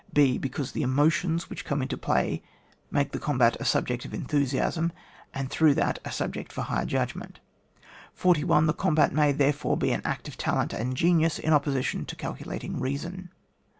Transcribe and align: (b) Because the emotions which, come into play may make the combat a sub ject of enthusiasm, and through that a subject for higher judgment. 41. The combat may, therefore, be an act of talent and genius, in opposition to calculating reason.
(b) 0.11 0.39
Because 0.39 0.71
the 0.71 0.81
emotions 0.81 1.47
which, 1.47 1.63
come 1.63 1.79
into 1.79 1.95
play 1.95 2.41
may 2.89 3.01
make 3.01 3.11
the 3.11 3.19
combat 3.19 3.55
a 3.59 3.65
sub 3.65 3.85
ject 3.87 4.03
of 4.03 4.15
enthusiasm, 4.15 4.91
and 5.31 5.51
through 5.51 5.75
that 5.75 5.99
a 6.03 6.11
subject 6.11 6.51
for 6.51 6.63
higher 6.63 6.87
judgment. 6.87 7.39
41. 8.15 8.65
The 8.65 8.73
combat 8.73 9.13
may, 9.13 9.31
therefore, 9.31 9.77
be 9.77 9.91
an 9.91 10.01
act 10.03 10.27
of 10.27 10.37
talent 10.39 10.73
and 10.73 10.97
genius, 10.97 11.37
in 11.37 11.53
opposition 11.53 12.05
to 12.05 12.15
calculating 12.15 12.79
reason. 12.79 13.29